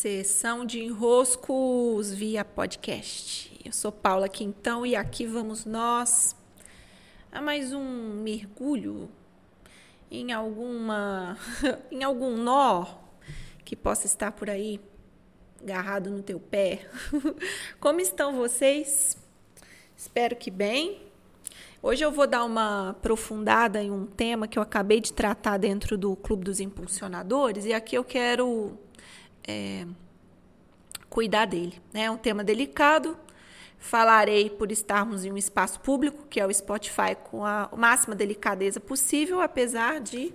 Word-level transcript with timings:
Sessão 0.00 0.64
de 0.64 0.82
enroscos 0.82 2.10
via 2.10 2.42
podcast. 2.42 3.52
Eu 3.62 3.70
sou 3.70 3.92
Paula 3.92 4.30
Quintão 4.30 4.86
e 4.86 4.96
aqui 4.96 5.26
vamos 5.26 5.66
nós 5.66 6.34
a 7.30 7.42
mais 7.42 7.74
um 7.74 8.14
mergulho 8.22 9.10
em 10.10 10.32
alguma 10.32 11.36
em 11.92 12.02
algum 12.02 12.34
nó 12.34 12.86
que 13.62 13.76
possa 13.76 14.06
estar 14.06 14.32
por 14.32 14.48
aí 14.48 14.80
agarrado 15.60 16.08
no 16.08 16.22
teu 16.22 16.40
pé. 16.40 16.88
Como 17.78 18.00
estão 18.00 18.34
vocês? 18.34 19.18
Espero 19.94 20.34
que 20.34 20.50
bem. 20.50 21.02
Hoje 21.82 22.02
eu 22.02 22.10
vou 22.10 22.26
dar 22.26 22.44
uma 22.44 22.90
aprofundada 22.90 23.82
em 23.82 23.90
um 23.90 24.06
tema 24.06 24.48
que 24.48 24.58
eu 24.58 24.62
acabei 24.62 24.98
de 24.98 25.12
tratar 25.12 25.58
dentro 25.58 25.98
do 25.98 26.16
Clube 26.16 26.44
dos 26.44 26.58
Impulsionadores 26.58 27.66
e 27.66 27.74
aqui 27.74 27.96
eu 27.96 28.04
quero 28.04 28.78
é, 29.46 29.86
cuidar 31.08 31.46
dele. 31.46 31.80
Né? 31.92 32.04
É 32.04 32.10
um 32.10 32.16
tema 32.16 32.44
delicado. 32.44 33.16
Falarei 33.78 34.50
por 34.50 34.70
estarmos 34.70 35.24
em 35.24 35.32
um 35.32 35.36
espaço 35.36 35.80
público, 35.80 36.26
que 36.28 36.38
é 36.38 36.46
o 36.46 36.52
Spotify, 36.52 37.16
com 37.30 37.44
a 37.44 37.70
máxima 37.74 38.14
delicadeza 38.14 38.78
possível, 38.78 39.40
apesar 39.40 40.00
de 40.00 40.32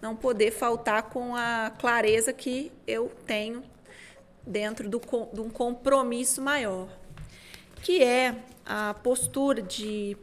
não 0.00 0.16
poder 0.16 0.50
faltar 0.50 1.04
com 1.04 1.36
a 1.36 1.70
clareza 1.78 2.32
que 2.32 2.72
eu 2.86 3.12
tenho 3.26 3.62
dentro 4.46 4.88
do, 4.88 5.00
de 5.32 5.40
um 5.40 5.50
compromisso 5.50 6.40
maior, 6.40 6.88
que 7.82 8.02
é 8.02 8.34
a 8.64 8.94
postura 8.94 9.60
de 9.60 10.16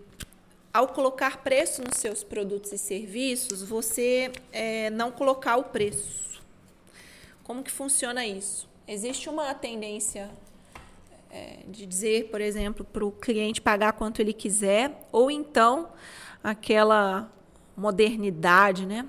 ao 0.74 0.90
colocar 0.90 1.38
preço 1.38 1.82
nos 1.82 1.98
seus 1.98 2.22
produtos 2.22 2.74
e 2.74 2.78
serviços, 2.78 3.64
você 3.64 4.30
é, 4.52 4.90
não 4.90 5.10
colocar 5.10 5.56
o 5.56 5.64
preço. 5.64 6.35
Como 7.46 7.62
que 7.62 7.72
funciona 7.72 8.26
isso? 8.26 8.68
Existe 8.88 9.30
uma 9.30 9.54
tendência 9.54 10.32
é, 11.30 11.60
de 11.68 11.86
dizer, 11.86 12.32
por 12.32 12.42
exemplo, 12.42 12.84
para 12.84 13.06
o 13.06 13.12
cliente 13.12 13.62
pagar 13.62 13.94
quanto 13.94 14.20
ele 14.20 14.34
quiser, 14.34 15.00
ou 15.12 15.30
então 15.30 15.90
aquela 16.44 17.32
modernidade, 17.78 18.88
né? 18.88 19.08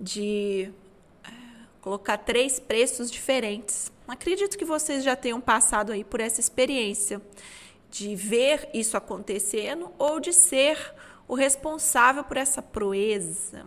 De 0.00 0.72
é, 1.22 1.30
colocar 1.80 2.18
três 2.18 2.58
preços 2.58 3.12
diferentes. 3.12 3.92
Acredito 4.08 4.58
que 4.58 4.64
vocês 4.64 5.04
já 5.04 5.14
tenham 5.14 5.40
passado 5.40 5.92
aí 5.92 6.02
por 6.02 6.18
essa 6.18 6.40
experiência 6.40 7.22
de 7.88 8.16
ver 8.16 8.68
isso 8.74 8.96
acontecendo 8.96 9.92
ou 9.98 10.18
de 10.18 10.32
ser 10.32 10.92
o 11.28 11.36
responsável 11.36 12.24
por 12.24 12.38
essa 12.38 12.60
proeza. 12.60 13.64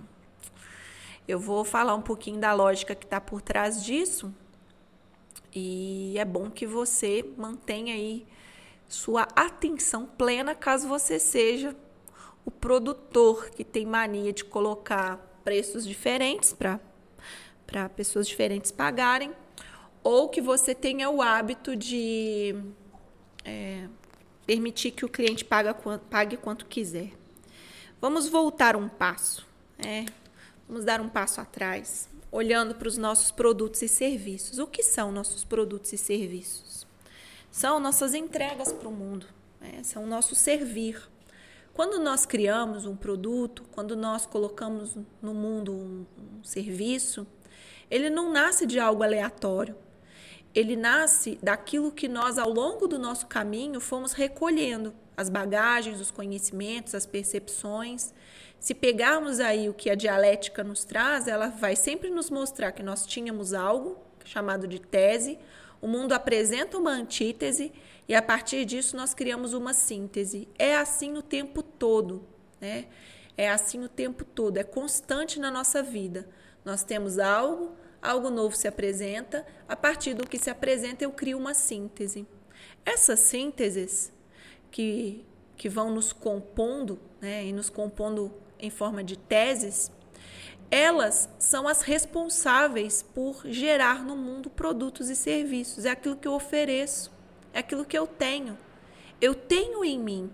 Eu 1.29 1.37
vou 1.37 1.63
falar 1.63 1.93
um 1.93 2.01
pouquinho 2.01 2.39
da 2.39 2.51
lógica 2.55 2.95
que 2.95 3.05
está 3.05 3.21
por 3.21 3.39
trás 3.39 3.85
disso 3.85 4.33
e 5.53 6.15
é 6.17 6.25
bom 6.25 6.49
que 6.49 6.65
você 6.65 7.23
mantenha 7.37 7.93
aí 7.93 8.25
sua 8.87 9.27
atenção 9.35 10.07
plena 10.07 10.55
caso 10.55 10.87
você 10.87 11.19
seja 11.19 11.75
o 12.43 12.49
produtor 12.49 13.51
que 13.51 13.63
tem 13.63 13.85
mania 13.85 14.33
de 14.33 14.43
colocar 14.43 15.17
preços 15.43 15.85
diferentes 15.85 16.51
para 16.51 17.89
pessoas 17.89 18.27
diferentes 18.27 18.71
pagarem 18.71 19.31
ou 20.03 20.29
que 20.29 20.41
você 20.41 20.73
tenha 20.73 21.11
o 21.11 21.21
hábito 21.21 21.75
de 21.75 22.55
é, 23.45 23.87
permitir 24.47 24.89
que 24.89 25.05
o 25.05 25.09
cliente 25.09 25.45
pague, 25.45 26.37
quanto 26.37 26.65
quiser. 26.65 27.11
Vamos 28.01 28.27
voltar 28.27 28.75
um 28.75 28.89
passo, 28.89 29.45
né? 29.77 30.07
Vamos 30.69 30.85
dar 30.85 31.01
um 31.01 31.09
passo 31.09 31.41
atrás, 31.41 32.07
olhando 32.31 32.75
para 32.75 32.87
os 32.87 32.95
nossos 32.95 33.31
produtos 33.31 33.81
e 33.81 33.87
serviços. 33.87 34.59
O 34.59 34.67
que 34.67 34.83
são 34.83 35.11
nossos 35.11 35.43
produtos 35.43 35.91
e 35.91 35.97
serviços? 35.97 36.85
São 37.51 37.79
nossas 37.79 38.13
entregas 38.13 38.71
para 38.71 38.87
o 38.87 38.91
mundo, 38.91 39.25
né? 39.59 39.81
são 39.83 40.03
o 40.03 40.07
nosso 40.07 40.35
servir. 40.35 41.01
Quando 41.73 41.99
nós 41.99 42.25
criamos 42.25 42.85
um 42.85 42.95
produto, 42.95 43.63
quando 43.71 43.95
nós 43.95 44.27
colocamos 44.27 44.95
no 45.19 45.33
mundo 45.33 45.73
um, 45.73 46.05
um 46.19 46.43
serviço, 46.43 47.25
ele 47.89 48.11
não 48.11 48.31
nasce 48.31 48.67
de 48.67 48.79
algo 48.79 49.01
aleatório 49.01 49.75
ele 50.53 50.75
nasce 50.75 51.37
daquilo 51.41 51.91
que 51.91 52.07
nós, 52.07 52.37
ao 52.37 52.49
longo 52.49 52.87
do 52.87 52.97
nosso 52.97 53.27
caminho, 53.27 53.79
fomos 53.79 54.13
recolhendo 54.13 54.93
as 55.15 55.29
bagagens, 55.29 55.99
os 55.99 56.09
conhecimentos, 56.09 56.95
as 56.95 57.05
percepções. 57.05 58.13
Se 58.59 58.73
pegarmos 58.73 59.39
aí 59.39 59.69
o 59.69 59.73
que 59.73 59.89
a 59.89 59.95
dialética 59.95 60.63
nos 60.63 60.83
traz, 60.83 61.27
ela 61.27 61.47
vai 61.47 61.75
sempre 61.75 62.09
nos 62.09 62.29
mostrar 62.29 62.71
que 62.73 62.83
nós 62.83 63.05
tínhamos 63.05 63.53
algo 63.53 63.97
chamado 64.25 64.67
de 64.67 64.79
tese, 64.79 65.39
o 65.81 65.87
mundo 65.87 66.11
apresenta 66.11 66.77
uma 66.77 66.91
antítese 66.91 67.71
e 68.07 68.13
a 68.13 68.21
partir 68.21 68.65
disso 68.65 68.97
nós 68.97 69.13
criamos 69.13 69.53
uma 69.53 69.73
síntese. 69.73 70.47
É 70.57 70.75
assim 70.75 71.17
o 71.17 71.21
tempo 71.21 71.63
todo, 71.63 72.23
né? 72.59 72.87
É 73.37 73.49
assim 73.49 73.81
o 73.83 73.87
tempo 73.87 74.25
todo, 74.25 74.57
é 74.57 74.63
constante 74.63 75.39
na 75.39 75.49
nossa 75.49 75.81
vida. 75.81 76.27
Nós 76.65 76.83
temos 76.83 77.17
algo, 77.17 77.73
algo 78.01 78.29
novo 78.29 78.53
se 78.53 78.67
apresenta, 78.67 79.45
a 79.67 79.75
partir 79.77 80.13
do 80.13 80.27
que 80.27 80.37
se 80.37 80.49
apresenta 80.49 81.05
eu 81.05 81.11
crio 81.11 81.37
uma 81.37 81.53
síntese. 81.53 82.27
Essas 82.85 83.21
sínteses 83.21 84.11
que, 84.69 85.25
que 85.55 85.69
vão 85.69 85.89
nos 85.89 86.11
compondo, 86.11 86.99
né, 87.21 87.45
e 87.45 87.53
nos 87.53 87.69
compondo 87.69 88.33
em 88.59 88.69
forma 88.69 89.03
de 89.03 89.17
teses, 89.17 89.91
elas 90.71 91.29
são 91.39 91.67
as 91.67 91.81
responsáveis 91.81 93.01
por 93.01 93.41
gerar 93.45 94.03
no 94.03 94.15
mundo 94.15 94.49
produtos 94.49 95.09
e 95.09 95.15
serviços. 95.15 95.85
É 95.85 95.91
aquilo 95.91 96.15
que 96.15 96.27
eu 96.27 96.33
ofereço, 96.33 97.11
é 97.53 97.59
aquilo 97.59 97.85
que 97.85 97.97
eu 97.97 98.05
tenho. 98.05 98.57
Eu 99.19 99.33
tenho 99.33 99.83
em 99.83 99.97
mim. 99.99 100.31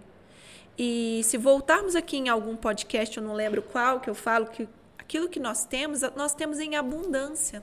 E 0.78 1.22
se 1.24 1.38
voltarmos 1.38 1.96
aqui 1.96 2.18
em 2.18 2.28
algum 2.28 2.56
podcast, 2.56 3.18
eu 3.18 3.24
não 3.24 3.34
lembro 3.34 3.62
qual, 3.62 4.00
que 4.02 4.10
eu 4.10 4.16
falo 4.16 4.48
que 4.48 4.68
Aquilo 5.06 5.30
que 5.30 5.40
nós 5.40 5.66
temos, 5.66 6.02
nós 6.16 6.34
temos 6.34 6.60
em 6.60 6.76
abundância. 6.76 7.62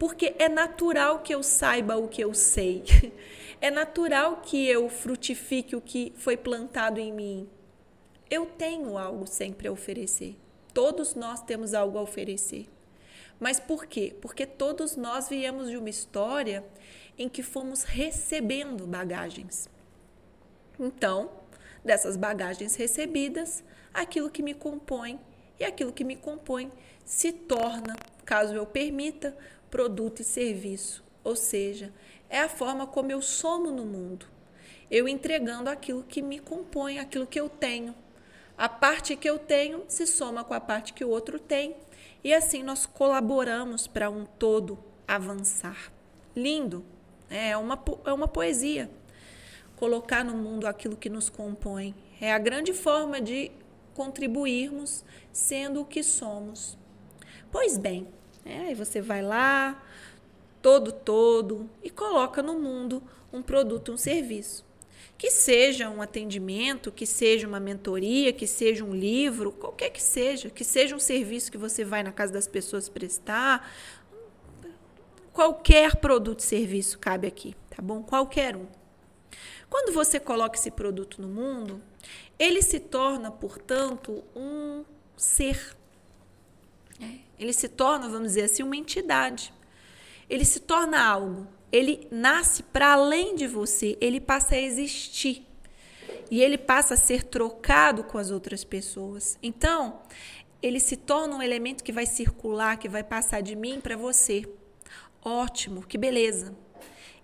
Porque 0.00 0.34
é 0.36 0.48
natural 0.48 1.20
que 1.20 1.32
eu 1.32 1.40
saiba 1.40 1.96
o 1.96 2.08
que 2.08 2.22
eu 2.22 2.34
sei. 2.34 2.84
É 3.58 3.70
natural 3.70 4.42
que 4.42 4.68
eu 4.68 4.86
frutifique 4.90 5.74
o 5.74 5.80
que 5.80 6.12
foi 6.18 6.36
plantado 6.36 7.00
em 7.00 7.10
mim. 7.10 7.48
Eu 8.30 8.46
tenho 8.46 8.98
algo 8.98 9.26
sempre 9.26 9.68
a 9.68 9.72
oferecer. 9.72 10.36
Todos 10.74 11.14
nós 11.14 11.42
temos 11.42 11.74
algo 11.74 11.98
a 11.98 12.02
oferecer. 12.02 12.66
Mas 13.38 13.60
por 13.60 13.86
quê? 13.86 14.14
Porque 14.20 14.46
todos 14.46 14.96
nós 14.96 15.28
viemos 15.28 15.68
de 15.68 15.76
uma 15.76 15.90
história 15.90 16.64
em 17.18 17.28
que 17.28 17.42
fomos 17.42 17.82
recebendo 17.82 18.86
bagagens. 18.86 19.68
Então, 20.78 21.30
dessas 21.84 22.16
bagagens 22.16 22.74
recebidas, 22.74 23.62
aquilo 23.92 24.30
que 24.30 24.42
me 24.42 24.54
compõe 24.54 25.20
e 25.58 25.64
aquilo 25.64 25.92
que 25.92 26.04
me 26.04 26.16
compõe 26.16 26.70
se 27.04 27.32
torna, 27.32 27.96
caso 28.24 28.54
eu 28.54 28.66
permita, 28.66 29.36
produto 29.70 30.20
e 30.20 30.24
serviço. 30.24 31.04
Ou 31.22 31.36
seja, 31.36 31.92
é 32.28 32.40
a 32.40 32.48
forma 32.48 32.86
como 32.86 33.12
eu 33.12 33.22
somo 33.22 33.70
no 33.70 33.84
mundo. 33.84 34.26
Eu 34.90 35.08
entregando 35.08 35.70
aquilo 35.70 36.02
que 36.02 36.22
me 36.22 36.38
compõe, 36.38 36.98
aquilo 36.98 37.26
que 37.26 37.40
eu 37.40 37.48
tenho. 37.48 37.94
A 38.58 38.68
parte 38.68 39.16
que 39.16 39.28
eu 39.28 39.38
tenho 39.38 39.84
se 39.86 40.06
soma 40.06 40.42
com 40.42 40.54
a 40.54 40.60
parte 40.60 40.92
que 40.92 41.04
o 41.04 41.10
outro 41.10 41.38
tem, 41.38 41.76
e 42.24 42.32
assim 42.32 42.62
nós 42.62 42.86
colaboramos 42.86 43.86
para 43.86 44.10
um 44.10 44.24
todo 44.24 44.78
avançar. 45.06 45.92
Lindo, 46.34 46.84
né? 47.30 47.50
é 47.50 47.56
uma, 47.56 47.82
é 48.04 48.12
uma 48.12 48.26
poesia. 48.26 48.90
Colocar 49.76 50.24
no 50.24 50.34
mundo 50.34 50.66
aquilo 50.66 50.96
que 50.96 51.08
nos 51.08 51.28
compõe. 51.28 51.94
É 52.20 52.32
a 52.32 52.38
grande 52.38 52.72
forma 52.72 53.20
de 53.20 53.52
contribuirmos 53.94 55.04
sendo 55.32 55.82
o 55.82 55.84
que 55.84 56.02
somos. 56.02 56.78
Pois 57.52 57.78
bem, 57.78 58.08
é, 58.44 58.58
aí 58.58 58.74
você 58.74 59.00
vai 59.00 59.22
lá, 59.22 59.82
todo, 60.60 60.90
todo, 60.90 61.70
e 61.82 61.90
coloca 61.90 62.42
no 62.42 62.58
mundo 62.58 63.02
um 63.32 63.40
produto, 63.40 63.92
um 63.92 63.96
serviço. 63.96 64.65
Que 65.18 65.30
seja 65.30 65.88
um 65.88 66.02
atendimento, 66.02 66.92
que 66.92 67.06
seja 67.06 67.46
uma 67.48 67.58
mentoria, 67.58 68.32
que 68.32 68.46
seja 68.46 68.84
um 68.84 68.94
livro, 68.94 69.50
qualquer 69.50 69.90
que 69.90 70.02
seja, 70.02 70.50
que 70.50 70.64
seja 70.64 70.94
um 70.94 70.98
serviço 70.98 71.50
que 71.50 71.56
você 71.56 71.84
vai 71.84 72.02
na 72.02 72.12
casa 72.12 72.32
das 72.32 72.46
pessoas 72.46 72.88
prestar. 72.88 73.70
Qualquer 75.32 75.96
produto 75.96 76.40
e 76.40 76.42
serviço 76.42 76.98
cabe 76.98 77.26
aqui, 77.26 77.54
tá 77.70 77.82
bom? 77.82 78.02
Qualquer 78.02 78.56
um. 78.56 78.66
Quando 79.68 79.92
você 79.92 80.20
coloca 80.20 80.58
esse 80.58 80.70
produto 80.70 81.20
no 81.20 81.28
mundo, 81.28 81.82
ele 82.38 82.62
se 82.62 82.78
torna, 82.78 83.30
portanto, 83.30 84.22
um 84.34 84.84
ser. 85.16 85.76
É, 87.00 87.18
ele 87.38 87.52
se 87.52 87.68
torna, 87.68 88.08
vamos 88.08 88.28
dizer 88.28 88.44
assim, 88.44 88.62
uma 88.62 88.76
entidade. 88.76 89.52
Ele 90.28 90.44
se 90.44 90.60
torna 90.60 91.04
algo. 91.04 91.46
Ele 91.70 92.06
nasce 92.10 92.62
para 92.62 92.92
além 92.92 93.34
de 93.34 93.46
você, 93.46 93.96
ele 94.00 94.20
passa 94.20 94.54
a 94.54 94.60
existir. 94.60 95.46
E 96.30 96.42
ele 96.42 96.58
passa 96.58 96.94
a 96.94 96.96
ser 96.96 97.24
trocado 97.24 98.04
com 98.04 98.18
as 98.18 98.30
outras 98.30 98.64
pessoas. 98.64 99.38
Então, 99.42 100.00
ele 100.62 100.80
se 100.80 100.96
torna 100.96 101.36
um 101.36 101.42
elemento 101.42 101.84
que 101.84 101.92
vai 101.92 102.06
circular, 102.06 102.78
que 102.78 102.88
vai 102.88 103.04
passar 103.04 103.40
de 103.40 103.54
mim 103.54 103.80
para 103.80 103.96
você. 103.96 104.48
Ótimo, 105.22 105.86
que 105.86 105.98
beleza. 105.98 106.54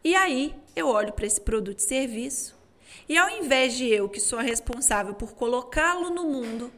E 0.05 0.15
aí 0.15 0.55
eu 0.75 0.89
olho 0.89 1.13
para 1.13 1.27
esse 1.27 1.41
produto 1.41 1.79
e 1.79 1.83
serviço 1.83 2.61
e 3.09 3.17
ao 3.17 3.29
invés 3.31 3.75
de 3.75 3.87
eu, 3.89 4.09
que 4.09 4.21
sou 4.21 4.39
a 4.39 4.43
responsável 4.43 5.15
por 5.15 5.35
colocá-lo 5.35 6.11
no 6.11 6.25
mundo, 6.25 6.73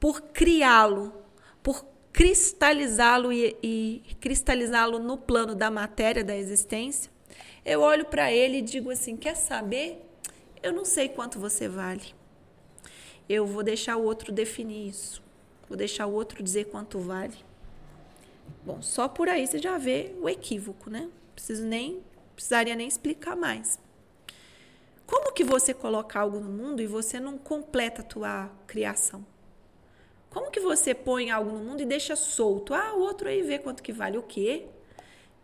por 0.00 0.20
criá-lo, 0.20 1.12
por 1.62 1.84
cristalizá-lo 2.14 3.32
e, 3.32 3.56
e 3.60 4.14
cristalizá-lo 4.20 5.00
no 5.00 5.18
plano 5.18 5.52
da 5.52 5.68
matéria 5.68 6.22
da 6.22 6.34
existência, 6.34 7.10
eu 7.64 7.80
olho 7.80 8.04
para 8.04 8.32
ele 8.32 8.58
e 8.58 8.62
digo 8.62 8.90
assim: 8.90 9.16
quer 9.16 9.34
saber? 9.34 10.00
Eu 10.62 10.72
não 10.72 10.84
sei 10.84 11.08
quanto 11.08 11.38
você 11.38 11.68
vale. 11.68 12.14
Eu 13.28 13.44
vou 13.44 13.62
deixar 13.62 13.96
o 13.96 14.04
outro 14.04 14.32
definir 14.32 14.88
isso. 14.88 15.22
Vou 15.68 15.76
deixar 15.76 16.06
o 16.06 16.12
outro 16.12 16.42
dizer 16.42 16.66
quanto 16.66 16.98
vale. 17.00 17.36
Bom, 18.64 18.80
só 18.80 19.08
por 19.08 19.28
aí 19.28 19.46
você 19.46 19.58
já 19.58 19.76
vê 19.76 20.14
o 20.22 20.28
equívoco, 20.28 20.88
né? 20.88 21.10
Preciso 21.34 21.64
nem 21.66 22.02
precisaria 22.34 22.74
nem 22.74 22.88
explicar 22.88 23.36
mais. 23.36 23.78
Como 25.06 25.32
que 25.32 25.44
você 25.44 25.74
coloca 25.74 26.18
algo 26.18 26.38
no 26.40 26.50
mundo 26.50 26.80
e 26.80 26.86
você 26.86 27.20
não 27.20 27.36
completa 27.36 28.02
a 28.02 28.04
tua 28.04 28.50
criação? 28.66 29.24
Como 30.34 30.50
que 30.50 30.58
você 30.58 30.92
põe 30.92 31.30
algo 31.30 31.52
no 31.52 31.60
mundo 31.60 31.80
e 31.80 31.86
deixa 31.86 32.16
solto? 32.16 32.74
Ah, 32.74 32.92
o 32.94 32.98
outro 32.98 33.28
aí 33.28 33.40
vê 33.40 33.56
quanto 33.56 33.80
que 33.80 33.92
vale 33.92 34.18
o 34.18 34.22
quê? 34.22 34.66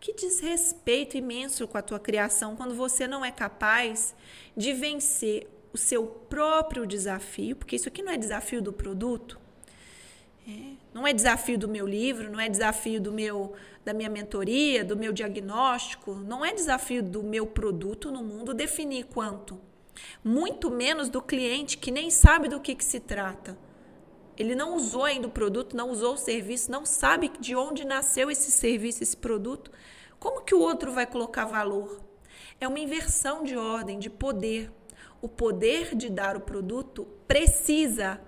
Que 0.01 0.11
desrespeito 0.11 1.15
imenso 1.15 1.65
com 1.65 1.77
a 1.77 1.81
tua 1.81 1.97
criação 1.97 2.57
quando 2.57 2.75
você 2.75 3.07
não 3.07 3.23
é 3.23 3.31
capaz 3.31 4.13
de 4.55 4.73
vencer 4.73 5.47
o 5.71 5.77
seu 5.77 6.05
próprio 6.05 6.85
desafio, 6.85 7.55
porque 7.55 7.77
isso 7.77 7.87
aqui 7.87 8.03
não 8.03 8.11
é 8.11 8.17
desafio 8.17 8.61
do 8.61 8.73
produto, 8.73 9.39
é, 10.45 10.73
não 10.93 11.07
é 11.07 11.13
desafio 11.13 11.57
do 11.57 11.69
meu 11.69 11.87
livro, 11.87 12.29
não 12.29 12.41
é 12.41 12.49
desafio 12.49 12.99
do 12.99 13.13
meu 13.13 13.53
da 13.85 13.93
minha 13.93 14.09
mentoria, 14.09 14.83
do 14.83 14.97
meu 14.97 15.13
diagnóstico, 15.13 16.15
não 16.15 16.43
é 16.43 16.53
desafio 16.53 17.01
do 17.01 17.23
meu 17.23 17.47
produto 17.47 18.11
no 18.11 18.21
mundo 18.21 18.53
definir 18.53 19.05
quanto. 19.05 19.57
Muito 20.21 20.69
menos 20.69 21.07
do 21.07 21.21
cliente 21.21 21.77
que 21.77 21.91
nem 21.91 22.11
sabe 22.11 22.49
do 22.49 22.59
que, 22.59 22.75
que 22.75 22.83
se 22.83 22.99
trata. 22.99 23.57
Ele 24.41 24.55
não 24.55 24.75
usou 24.75 25.03
ainda 25.03 25.27
o 25.27 25.31
produto, 25.31 25.77
não 25.77 25.91
usou 25.91 26.15
o 26.15 26.17
serviço, 26.17 26.71
não 26.71 26.83
sabe 26.83 27.31
de 27.39 27.55
onde 27.55 27.85
nasceu 27.85 28.31
esse 28.31 28.49
serviço, 28.49 29.03
esse 29.03 29.15
produto. 29.15 29.71
Como 30.19 30.41
que 30.41 30.55
o 30.55 30.59
outro 30.59 30.91
vai 30.91 31.05
colocar 31.05 31.45
valor? 31.45 32.01
É 32.59 32.67
uma 32.67 32.79
inversão 32.79 33.43
de 33.43 33.55
ordem, 33.55 33.99
de 33.99 34.09
poder. 34.09 34.71
O 35.21 35.27
poder 35.29 35.93
de 35.95 36.09
dar 36.09 36.35
o 36.35 36.41
produto 36.41 37.07
precisa, 37.27 38.19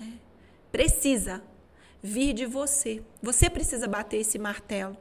é, 0.00 0.04
precisa 0.72 1.42
vir 2.02 2.32
de 2.32 2.46
você. 2.46 3.02
Você 3.22 3.50
precisa 3.50 3.86
bater 3.86 4.20
esse 4.20 4.38
martelo. 4.38 4.96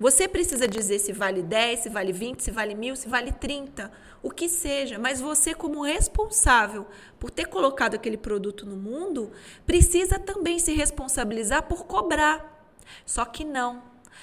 Você 0.00 0.26
precisa 0.26 0.66
dizer 0.66 0.98
se 0.98 1.12
vale 1.12 1.40
10, 1.40 1.78
se 1.78 1.88
vale 1.88 2.12
20, 2.12 2.40
se 2.40 2.50
vale 2.50 2.74
mil, 2.74 2.96
se 2.96 3.08
vale 3.08 3.30
30, 3.30 3.92
o 4.24 4.30
que 4.30 4.48
seja. 4.48 4.98
Mas 4.98 5.20
você, 5.20 5.54
como 5.54 5.82
responsável 5.82 6.86
por 7.20 7.30
ter 7.30 7.46
colocado 7.46 7.94
aquele 7.94 8.16
produto 8.16 8.66
no 8.66 8.76
mundo, 8.76 9.30
precisa 9.66 10.18
também 10.18 10.58
se 10.58 10.72
responsabilizar 10.72 11.64
por 11.64 11.84
cobrar. 11.84 12.72
Só 13.04 13.24
que 13.24 13.44
não. 13.44 13.82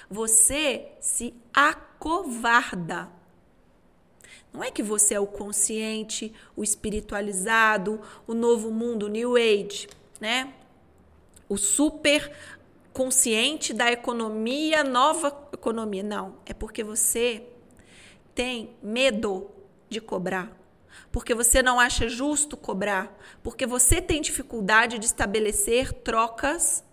Você 0.09 0.87
se 0.99 1.33
acovarda. 1.53 3.09
Não 4.51 4.61
é 4.61 4.69
que 4.69 4.83
você 4.83 5.13
é 5.13 5.19
o 5.19 5.27
consciente, 5.27 6.33
o 6.57 6.63
espiritualizado, 6.63 8.01
o 8.27 8.33
novo 8.33 8.69
mundo, 8.69 9.05
o 9.05 9.09
New 9.09 9.37
Age, 9.37 9.87
né? 10.19 10.53
o 11.47 11.57
super 11.57 12.31
consciente 12.93 13.73
da 13.73 13.91
economia, 13.91 14.85
nova 14.85 15.49
economia. 15.53 16.01
Não, 16.01 16.35
é 16.45 16.53
porque 16.53 16.81
você 16.81 17.43
tem 18.33 18.73
medo 18.81 19.49
de 19.91 20.01
cobrar. 20.01 20.57
Porque 21.11 21.35
você 21.35 21.61
não 21.61 21.79
acha 21.79 22.07
justo 22.07 22.55
cobrar, 22.55 23.15
porque 23.43 23.65
você 23.65 24.01
tem 24.01 24.21
dificuldade 24.21 24.97
de 24.97 25.05
estabelecer 25.05 25.91
trocas 25.91 26.83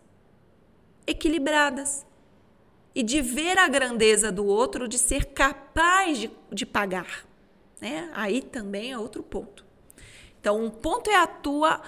equilibradas 1.06 2.04
e 2.94 3.02
de 3.02 3.22
ver 3.22 3.56
a 3.58 3.68
grandeza 3.68 4.32
do 4.32 4.44
outro, 4.44 4.88
de 4.88 4.98
ser 4.98 5.26
capaz 5.26 6.18
de, 6.18 6.30
de 6.52 6.66
pagar. 6.66 7.24
Né? 7.80 8.10
Aí 8.12 8.42
também 8.42 8.92
é 8.92 8.98
outro 8.98 9.22
ponto. 9.22 9.64
Então, 10.40 10.62
um 10.62 10.70
ponto 10.70 11.08
é 11.08 11.16
a 11.16 11.26
tua 11.26 11.80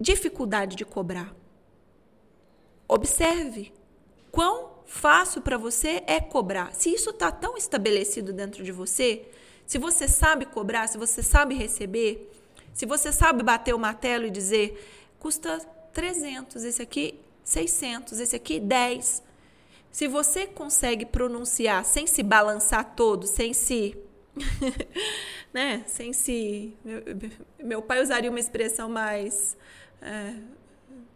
dificuldade 0.00 0.76
de 0.76 0.84
cobrar. 0.84 1.34
Observe 2.86 3.72
quão 4.30 4.78
fácil 4.86 5.42
para 5.42 5.58
você 5.58 6.02
é 6.06 6.20
cobrar. 6.20 6.72
Se 6.74 6.92
isso 6.92 7.10
está 7.10 7.30
tão 7.30 7.56
estabelecido 7.56 8.32
dentro 8.32 8.62
de 8.62 8.72
você, 8.72 9.28
se 9.68 9.76
você 9.76 10.08
sabe 10.08 10.46
cobrar, 10.46 10.88
se 10.88 10.96
você 10.96 11.22
sabe 11.22 11.54
receber, 11.54 12.32
se 12.72 12.86
você 12.86 13.12
sabe 13.12 13.42
bater 13.42 13.74
o 13.74 13.78
martelo 13.78 14.24
e 14.24 14.30
dizer 14.30 15.12
custa 15.18 15.58
300, 15.92 16.64
esse 16.64 16.80
aqui 16.80 17.20
600, 17.44 18.18
esse 18.18 18.34
aqui 18.34 18.58
10. 18.58 19.22
Se 19.92 20.08
você 20.08 20.46
consegue 20.46 21.04
pronunciar 21.04 21.84
sem 21.84 22.06
se 22.06 22.22
balançar 22.22 22.94
todo, 22.96 23.26
sem 23.26 23.52
se 23.52 23.94
né, 25.52 25.84
sem 25.86 26.14
se 26.14 26.74
meu, 26.82 27.02
meu 27.62 27.82
pai 27.82 28.00
usaria 28.00 28.30
uma 28.30 28.40
expressão 28.40 28.88
mais 28.88 29.54
é, 30.00 30.34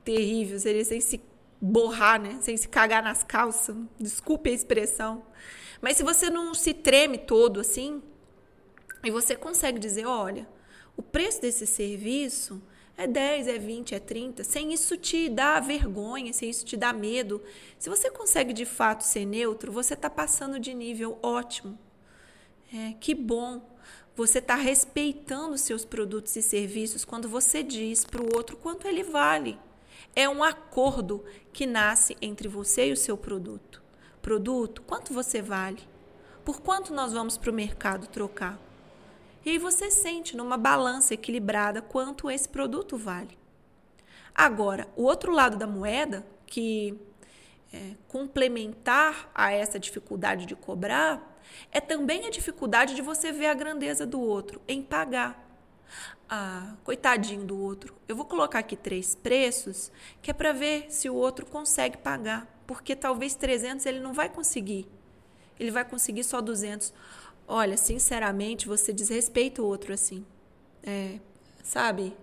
terrível, 0.05 0.59
seria 0.61 0.85
sem 0.85 1.01
se 1.01 1.19
borrar, 1.59 2.21
né? 2.21 2.37
Sem 2.43 2.55
se 2.55 2.69
cagar 2.69 3.03
nas 3.03 3.23
calças. 3.23 3.75
Desculpe 3.99 4.51
a 4.51 4.53
expressão. 4.53 5.23
Mas 5.81 5.97
se 5.97 6.03
você 6.03 6.29
não 6.29 6.53
se 6.53 6.75
treme 6.75 7.17
todo 7.17 7.61
assim, 7.61 8.03
e 9.05 9.11
você 9.11 9.35
consegue 9.35 9.79
dizer, 9.79 10.07
olha, 10.07 10.47
o 10.97 11.03
preço 11.03 11.41
desse 11.41 11.67
serviço 11.67 12.63
é 12.97 13.07
10, 13.07 13.49
é 13.49 13.59
20, 13.59 13.95
é 13.95 13.99
30, 13.99 14.45
sem 14.45 14.73
isso 14.73 14.97
te 14.97 15.29
dar 15.29 15.61
vergonha, 15.61 16.33
sem 16.33 16.51
isso 16.51 16.65
te 16.65 16.77
dar 16.77 16.93
medo. 16.93 17.43
Se 17.79 17.89
você 17.89 18.11
consegue 18.11 18.53
de 18.53 18.65
fato 18.65 19.03
ser 19.03 19.25
neutro, 19.25 19.73
você 19.73 19.95
está 19.95 20.11
passando 20.11 20.59
de 20.61 20.75
nível 20.75 21.19
ótimo. 21.23 21.79
É, 22.73 22.95
que 23.01 23.15
bom. 23.15 23.71
Você 24.15 24.39
está 24.39 24.55
respeitando 24.55 25.57
seus 25.57 25.85
produtos 25.85 26.37
e 26.37 26.43
serviços 26.43 27.05
quando 27.05 27.29
você 27.29 27.63
diz 27.63 28.05
para 28.05 28.23
o 28.23 28.37
outro 28.37 28.57
quanto 28.57 28.87
ele 28.87 29.03
vale. 29.03 29.59
É 30.15 30.29
um 30.29 30.45
acordo 30.45 31.25
que 31.53 31.65
nasce 31.65 32.17
entre 32.21 32.47
você 32.47 32.89
e 32.89 32.93
o 32.93 32.97
seu 32.97 33.17
produto. 33.17 33.83
Produto, 34.21 34.83
quanto 34.83 35.15
você 35.15 35.41
vale? 35.41 35.81
Por 36.45 36.61
quanto 36.61 36.93
nós 36.93 37.13
vamos 37.13 37.39
para 37.39 37.51
o 37.51 37.55
mercado 37.55 38.07
trocar? 38.07 38.61
E 39.45 39.51
aí 39.51 39.59
você 39.59 39.91
sente 39.91 40.37
numa 40.37 40.57
balança 40.57 41.15
equilibrada 41.15 41.83
quanto 41.83 42.31
esse 42.31 42.49
produto 42.49 42.97
vale. 42.97 43.37
Agora, 44.35 44.89
o 44.97 45.03
outro 45.03 45.33
lado 45.33 45.57
da 45.57 45.67
moeda, 45.67 46.25
que 46.47 46.99
é, 47.73 47.93
complementar 48.09 49.31
a 49.35 49.53
essa 49.53 49.79
dificuldade 49.79 50.47
de 50.47 50.55
cobrar, 50.55 51.39
é 51.71 51.81
também 51.81 52.27
a 52.27 52.31
dificuldade 52.31 52.95
de 52.95 53.03
você 53.03 53.33
ver 53.33 53.47
a 53.47 53.55
grandeza 53.55 54.07
do 54.07 54.21
outro 54.21 54.61
em 54.67 54.83
pagar 54.83 55.43
ah, 56.29 56.75
coitadinho 56.85 57.45
do 57.45 57.59
outro. 57.59 57.95
Eu 58.09 58.17
vou 58.17 58.25
colocar 58.25 58.61
aqui 58.61 58.77
três 58.77 59.15
preços, 59.15 59.93
que 60.23 60.31
é 60.31 60.35
para 60.35 60.53
ver 60.53 60.87
se 60.91 61.11
o 61.11 61.15
outro 61.15 61.45
consegue 61.45 61.99
pagar, 61.99 62.47
porque 62.67 62.97
talvez 62.97 63.35
300 63.35 63.85
ele 63.87 64.01
não 64.01 64.15
vai 64.15 64.29
conseguir. 64.29 64.89
Ele 65.61 65.71
vai 65.71 65.85
conseguir 65.85 66.25
só 66.25 66.41
200. 66.41 66.93
Olha, 67.47 67.77
sinceramente, 67.77 68.67
você 68.67 68.93
desrespeita 68.93 69.63
o 69.63 69.67
outro 69.67 69.93
assim. 69.93 70.25
É, 70.83 71.19
sabe? 71.63 72.17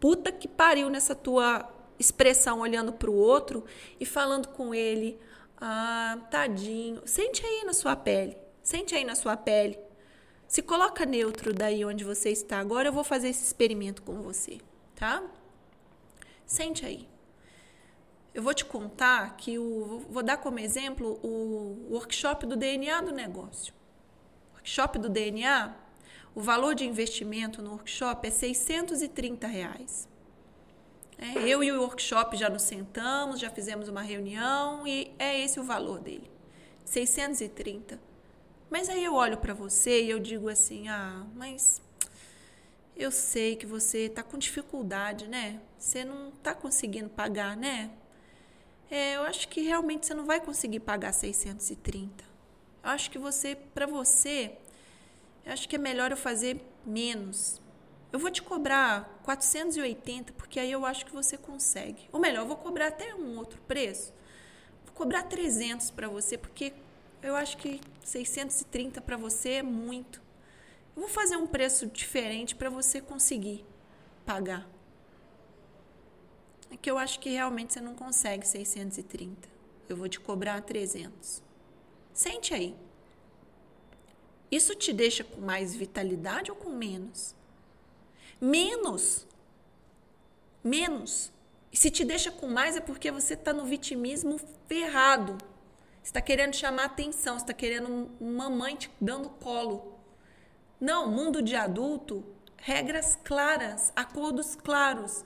Puta 0.00 0.32
que 0.32 0.48
pariu 0.48 0.88
nessa 0.88 1.14
tua 1.14 1.68
expressão 1.98 2.60
olhando 2.60 2.92
para 2.92 3.10
o 3.10 3.14
outro 3.14 3.64
e 4.00 4.04
falando 4.04 4.48
com 4.48 4.74
ele. 4.74 5.18
Ah, 5.56 6.18
tadinho. 6.30 7.02
Sente 7.06 7.44
aí 7.46 7.64
na 7.64 7.72
sua 7.72 7.94
pele. 7.94 8.36
Sente 8.62 8.94
aí 8.94 9.04
na 9.04 9.14
sua 9.14 9.36
pele. 9.36 9.78
Se 10.48 10.60
coloca 10.60 11.06
neutro 11.06 11.54
daí 11.54 11.84
onde 11.84 12.04
você 12.04 12.30
está. 12.30 12.58
Agora 12.58 12.88
eu 12.88 12.92
vou 12.92 13.04
fazer 13.04 13.28
esse 13.28 13.44
experimento 13.44 14.02
com 14.02 14.20
você, 14.20 14.58
tá? 14.94 15.22
Sente 16.44 16.84
aí. 16.84 17.08
Eu 18.34 18.42
vou 18.42 18.52
te 18.52 18.64
contar 18.64 19.36
que 19.36 19.58
o 19.58 20.04
vou 20.10 20.22
dar 20.22 20.36
como 20.38 20.58
exemplo 20.58 21.18
o 21.22 21.88
workshop 21.90 22.46
do 22.46 22.56
DNA 22.56 23.00
do 23.00 23.12
negócio. 23.12 23.72
Workshop 24.62 24.98
do 25.00 25.08
DNA, 25.08 25.74
o 26.36 26.40
valor 26.40 26.76
de 26.76 26.86
investimento 26.86 27.60
no 27.60 27.72
workshop 27.72 28.28
é 28.28 28.30
630 28.30 29.46
reais. 29.48 30.08
É, 31.18 31.48
eu 31.48 31.64
e 31.64 31.72
o 31.72 31.80
workshop 31.80 32.36
já 32.36 32.48
nos 32.48 32.62
sentamos, 32.62 33.40
já 33.40 33.50
fizemos 33.50 33.88
uma 33.88 34.02
reunião 34.02 34.86
e 34.86 35.12
é 35.18 35.40
esse 35.40 35.58
o 35.58 35.64
valor 35.64 35.98
dele. 36.00 36.30
630 36.84 37.98
mas 38.70 38.88
aí 38.88 39.04
eu 39.04 39.14
olho 39.14 39.36
para 39.36 39.52
você 39.52 40.02
e 40.02 40.08
eu 40.08 40.18
digo 40.18 40.48
assim: 40.48 40.88
ah, 40.88 41.26
mas 41.34 41.82
eu 42.96 43.10
sei 43.10 43.54
que 43.54 43.66
você 43.66 44.06
está 44.06 44.22
com 44.22 44.38
dificuldade, 44.38 45.28
né? 45.28 45.60
Você 45.78 46.04
não 46.04 46.30
está 46.30 46.54
conseguindo 46.54 47.10
pagar, 47.10 47.54
né? 47.54 47.90
é, 48.92 49.16
eu 49.16 49.22
acho 49.22 49.48
que 49.48 49.62
realmente 49.62 50.06
você 50.06 50.12
não 50.12 50.26
vai 50.26 50.38
conseguir 50.38 50.80
pagar 50.80 51.12
630. 51.12 52.31
Acho 52.82 53.10
que 53.10 53.18
você, 53.18 53.54
para 53.54 53.86
você, 53.86 54.56
acho 55.46 55.68
que 55.68 55.76
é 55.76 55.78
melhor 55.78 56.10
eu 56.10 56.16
fazer 56.16 56.60
menos. 56.84 57.60
Eu 58.12 58.18
vou 58.18 58.30
te 58.30 58.42
cobrar 58.42 59.20
480, 59.22 60.32
porque 60.34 60.58
aí 60.60 60.70
eu 60.70 60.84
acho 60.84 61.06
que 61.06 61.12
você 61.12 61.38
consegue. 61.38 62.08
Ou 62.12 62.20
melhor, 62.20 62.42
eu 62.42 62.48
vou 62.48 62.56
cobrar 62.56 62.88
até 62.88 63.14
um 63.14 63.38
outro 63.38 63.60
preço. 63.62 64.12
Vou 64.84 64.94
cobrar 64.94 65.22
300 65.22 65.90
para 65.90 66.08
você, 66.08 66.36
porque 66.36 66.72
eu 67.22 67.36
acho 67.36 67.56
que 67.56 67.80
630 68.04 69.00
para 69.00 69.16
você 69.16 69.50
é 69.50 69.62
muito. 69.62 70.20
Eu 70.94 71.02
vou 71.02 71.08
fazer 71.08 71.36
um 71.36 71.46
preço 71.46 71.86
diferente 71.86 72.54
para 72.54 72.68
você 72.68 73.00
conseguir 73.00 73.64
pagar. 74.26 74.68
É 76.70 76.76
que 76.76 76.90
eu 76.90 76.98
acho 76.98 77.20
que 77.20 77.30
realmente 77.30 77.72
você 77.72 77.80
não 77.80 77.94
consegue 77.94 78.46
630. 78.46 79.48
Eu 79.88 79.96
vou 79.96 80.08
te 80.08 80.18
cobrar 80.20 80.60
300. 80.60 81.42
Sente 82.12 82.52
aí. 82.54 82.76
Isso 84.50 84.74
te 84.74 84.92
deixa 84.92 85.24
com 85.24 85.40
mais 85.40 85.74
vitalidade 85.74 86.50
ou 86.50 86.56
com 86.56 86.70
menos? 86.70 87.34
Menos. 88.40 89.26
Menos. 90.62 91.32
E 91.72 91.76
se 91.76 91.90
te 91.90 92.04
deixa 92.04 92.30
com 92.30 92.46
mais 92.48 92.76
é 92.76 92.80
porque 92.80 93.10
você 93.10 93.32
está 93.32 93.52
no 93.52 93.64
vitimismo 93.64 94.38
ferrado. 94.68 95.38
Você 96.02 96.10
está 96.10 96.20
querendo 96.20 96.54
chamar 96.54 96.84
atenção, 96.84 97.38
você 97.38 97.44
está 97.44 97.54
querendo 97.54 98.10
uma 98.20 98.50
mãe 98.50 98.76
te 98.76 98.90
dando 99.00 99.30
colo. 99.30 99.96
Não, 100.78 101.08
mundo 101.08 101.40
de 101.40 101.54
adulto, 101.56 102.24
regras 102.56 103.16
claras, 103.24 103.92
acordos 103.96 104.54
claros. 104.54 105.24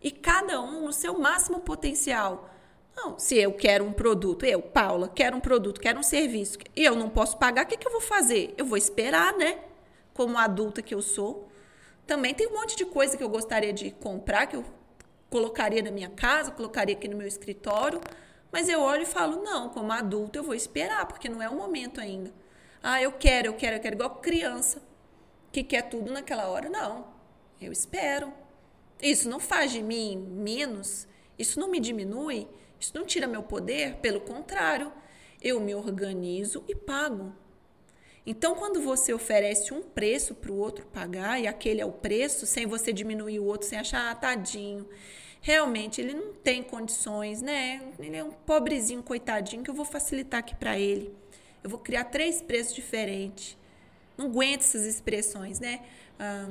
E 0.00 0.10
cada 0.10 0.60
um 0.60 0.86
no 0.86 0.92
seu 0.92 1.18
máximo 1.18 1.60
potencial. 1.60 2.48
Não, 2.94 3.18
se 3.18 3.36
eu 3.38 3.52
quero 3.52 3.84
um 3.84 3.92
produto, 3.92 4.44
eu, 4.44 4.60
Paula, 4.60 5.08
quero 5.08 5.36
um 5.36 5.40
produto, 5.40 5.80
quero 5.80 5.98
um 5.98 6.02
serviço, 6.02 6.58
e 6.76 6.84
eu 6.84 6.94
não 6.94 7.08
posso 7.08 7.38
pagar, 7.38 7.64
o 7.64 7.68
que, 7.68 7.76
que 7.76 7.86
eu 7.86 7.92
vou 7.92 8.00
fazer? 8.00 8.54
Eu 8.56 8.66
vou 8.66 8.76
esperar, 8.76 9.36
né? 9.36 9.58
Como 10.12 10.36
adulta 10.36 10.82
que 10.82 10.94
eu 10.94 11.00
sou. 11.00 11.48
Também 12.06 12.34
tem 12.34 12.46
um 12.46 12.52
monte 12.52 12.76
de 12.76 12.84
coisa 12.84 13.16
que 13.16 13.24
eu 13.24 13.28
gostaria 13.28 13.72
de 13.72 13.90
comprar, 13.90 14.46
que 14.46 14.56
eu 14.56 14.64
colocaria 15.30 15.82
na 15.82 15.90
minha 15.90 16.10
casa, 16.10 16.50
colocaria 16.50 16.94
aqui 16.94 17.08
no 17.08 17.16
meu 17.16 17.26
escritório, 17.26 18.00
mas 18.50 18.68
eu 18.68 18.80
olho 18.82 19.04
e 19.04 19.06
falo, 19.06 19.42
não, 19.42 19.70
como 19.70 19.90
adulta 19.90 20.38
eu 20.38 20.42
vou 20.42 20.54
esperar, 20.54 21.06
porque 21.06 21.28
não 21.28 21.40
é 21.40 21.48
o 21.48 21.56
momento 21.56 22.00
ainda. 22.00 22.30
Ah, 22.82 23.00
eu 23.00 23.12
quero, 23.12 23.48
eu 23.48 23.54
quero, 23.54 23.76
eu 23.76 23.80
quero, 23.80 23.94
igual 23.94 24.16
criança 24.16 24.82
que 25.50 25.62
quer 25.62 25.82
tudo 25.88 26.12
naquela 26.12 26.48
hora. 26.48 26.68
Não, 26.68 27.06
eu 27.60 27.72
espero. 27.72 28.32
Isso 29.00 29.28
não 29.28 29.40
faz 29.40 29.72
de 29.72 29.82
mim 29.82 30.16
menos, 30.18 31.08
isso 31.38 31.58
não 31.58 31.68
me 31.68 31.80
diminui, 31.80 32.46
isso 32.82 32.92
não 32.96 33.06
tira 33.06 33.28
meu 33.28 33.44
poder, 33.44 33.94
pelo 33.98 34.20
contrário, 34.20 34.92
eu 35.40 35.60
me 35.60 35.72
organizo 35.72 36.64
e 36.66 36.74
pago. 36.74 37.32
Então, 38.26 38.56
quando 38.56 38.80
você 38.82 39.14
oferece 39.14 39.72
um 39.72 39.82
preço 39.82 40.34
para 40.34 40.50
o 40.50 40.56
outro 40.56 40.84
pagar, 40.86 41.40
e 41.40 41.46
aquele 41.46 41.80
é 41.80 41.86
o 41.86 41.92
preço, 41.92 42.44
sem 42.44 42.66
você 42.66 42.92
diminuir 42.92 43.38
o 43.38 43.44
outro, 43.44 43.68
sem 43.68 43.78
achar, 43.78 44.10
ah, 44.10 44.14
tadinho, 44.16 44.88
realmente 45.40 46.00
ele 46.00 46.12
não 46.12 46.32
tem 46.32 46.60
condições, 46.60 47.40
né? 47.40 47.82
Ele 48.00 48.16
é 48.16 48.24
um 48.24 48.32
pobrezinho, 48.32 49.00
coitadinho, 49.00 49.62
que 49.62 49.70
eu 49.70 49.74
vou 49.74 49.84
facilitar 49.84 50.40
aqui 50.40 50.56
para 50.56 50.76
ele. 50.76 51.14
Eu 51.62 51.70
vou 51.70 51.78
criar 51.78 52.04
três 52.06 52.42
preços 52.42 52.74
diferentes. 52.74 53.56
Não 54.18 54.26
aguento 54.26 54.62
essas 54.62 54.84
expressões, 54.86 55.60
né? 55.60 55.84
Ah, 56.18 56.48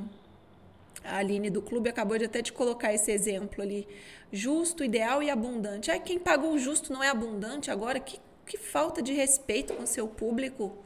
a 1.04 1.16
Aline 1.16 1.50
do 1.50 1.62
clube 1.62 1.88
acabou 1.88 2.18
de 2.18 2.24
até 2.24 2.42
de 2.42 2.52
colocar 2.52 2.92
esse 2.92 3.10
exemplo 3.10 3.62
ali. 3.62 3.86
Justo, 4.32 4.84
ideal 4.84 5.22
e 5.22 5.30
abundante. 5.30 5.90
Ah, 5.90 5.98
quem 5.98 6.18
pagou 6.18 6.52
o 6.52 6.58
justo 6.58 6.92
não 6.92 7.02
é 7.02 7.08
abundante 7.08 7.70
agora? 7.70 8.00
Que, 8.00 8.18
que 8.46 8.56
falta 8.56 9.02
de 9.02 9.12
respeito 9.12 9.74
com 9.74 9.84
seu 9.86 10.06
público. 10.06 10.76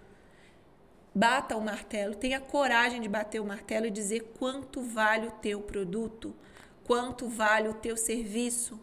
Bata 1.14 1.56
o 1.56 1.60
martelo, 1.60 2.14
tenha 2.14 2.40
coragem 2.40 3.00
de 3.00 3.08
bater 3.08 3.40
o 3.40 3.46
martelo 3.46 3.86
e 3.86 3.90
dizer 3.90 4.34
quanto 4.38 4.82
vale 4.82 5.28
o 5.28 5.30
teu 5.30 5.60
produto, 5.60 6.34
quanto 6.84 7.26
vale 7.26 7.68
o 7.68 7.74
teu 7.74 7.96
serviço. 7.96 8.78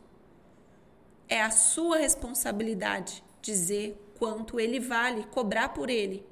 É 1.29 1.41
a 1.41 1.51
sua 1.51 1.97
responsabilidade 1.97 3.23
dizer 3.41 3.99
quanto 4.17 4.59
ele 4.59 4.79
vale, 4.79 5.25
cobrar 5.25 5.69
por 5.69 5.89
ele. 5.89 6.25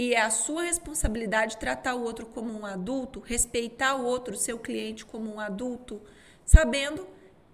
E 0.00 0.14
é 0.14 0.22
a 0.22 0.30
sua 0.30 0.62
responsabilidade 0.62 1.58
tratar 1.58 1.94
o 1.94 2.02
outro 2.02 2.24
como 2.24 2.58
um 2.58 2.64
adulto, 2.64 3.20
respeitar 3.20 3.96
o 3.96 4.06
outro, 4.06 4.34
seu 4.34 4.58
cliente, 4.58 5.04
como 5.04 5.30
um 5.30 5.38
adulto, 5.38 6.00
sabendo 6.42 7.06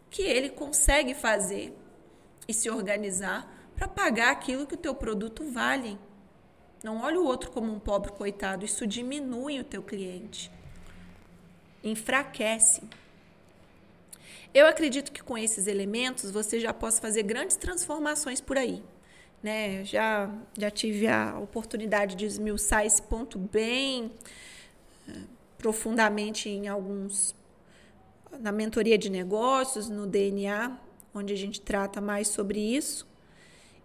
que 0.09 0.23
ele 0.23 0.51
consegue 0.51 1.13
fazer 1.13 1.77
e 2.47 2.55
se 2.55 2.71
organizar 2.71 3.53
para 3.75 3.89
pagar 3.89 4.31
aquilo 4.31 4.65
que 4.65 4.75
o 4.75 4.79
teu 4.79 4.95
produto 4.95 5.43
vale. 5.51 5.99
Não 6.85 7.03
olhe 7.03 7.17
o 7.17 7.25
outro 7.25 7.51
como 7.51 7.73
um 7.73 7.81
pobre 7.81 8.13
coitado, 8.13 8.65
isso 8.65 8.87
diminui 8.87 9.59
o 9.59 9.65
teu 9.65 9.83
cliente. 9.83 10.49
Enfraquece. 11.83 12.89
Eu 14.55 14.69
acredito 14.69 15.11
que 15.11 15.21
com 15.21 15.37
esses 15.37 15.67
elementos 15.67 16.31
você 16.31 16.61
já 16.61 16.73
possa 16.73 17.03
fazer 17.03 17.25
grandes 17.25 17.57
transformações 17.57 18.41
por 18.41 18.57
aí 18.57 18.85
né? 19.43 19.85
Já, 19.85 20.31
já 20.59 20.71
tive 20.71 21.07
a 21.07 21.39
oportunidade 21.39 22.17
de 22.17 22.27
esmiuçar 22.27 22.85
esse 22.85 23.03
ponto 23.03 23.39
bem 23.39 24.11
eh, 25.09 25.13
profundamente 25.59 26.49
em 26.49 26.69
alguns 26.69 27.35
na 28.41 28.53
mentoria 28.53 28.99
de 28.99 29.09
negócios, 29.11 29.89
no 29.89 30.07
DNA, 30.07 30.79
onde 31.15 31.33
a 31.33 31.37
gente 31.37 31.61
trata 31.61 32.01
mais 32.01 32.29
sobre 32.29 32.61
isso. 32.61 33.07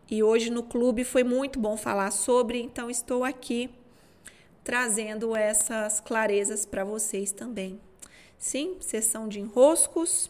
E 0.10 0.22
hoje 0.22 0.50
no 0.50 0.63
clube 0.63 1.03
foi 1.03 1.24
muito 1.24 1.60
bom 1.60 1.77
falar 1.77 2.12
sobre, 2.12 2.62
então 2.62 2.89
estou 2.89 3.24
aqui 3.24 3.70
trazendo 4.63 5.36
essas 5.36 6.00
clarezas 6.00 6.65
para 6.65 6.84
vocês 6.84 7.31
também. 7.31 7.79
Sim, 8.38 8.75
sessão 8.79 9.27
de 9.27 9.39
enroscos. 9.39 10.29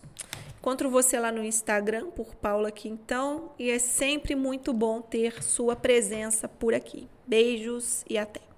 Encontro 0.61 0.91
você 0.91 1.19
lá 1.19 1.31
no 1.31 1.43
Instagram 1.43 2.11
por 2.11 2.35
Paula 2.35 2.69
Quintão 2.69 3.51
e 3.57 3.71
é 3.71 3.79
sempre 3.79 4.35
muito 4.35 4.71
bom 4.71 5.01
ter 5.01 5.41
sua 5.41 5.75
presença 5.75 6.47
por 6.47 6.75
aqui. 6.75 7.09
Beijos 7.25 8.05
e 8.07 8.15
até! 8.15 8.50